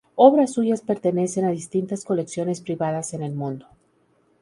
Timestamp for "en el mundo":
3.13-3.67